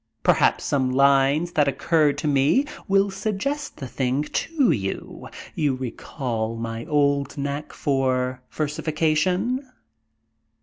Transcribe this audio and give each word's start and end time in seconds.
Perhaps 0.23 0.63
some 0.63 0.89
lines 0.91 1.51
that 1.51 1.67
occurred 1.67 2.17
to 2.17 2.27
me 2.27 2.65
will 2.87 3.11
suggest 3.11 3.77
the 3.77 3.87
thing 3.87 4.23
to 4.23 4.71
you 4.71 5.27
you 5.53 5.75
recall 5.75 6.55
my 6.55 6.85
old 6.85 7.37
knack 7.37 7.71
for 7.71 8.41
versification? 8.49 9.63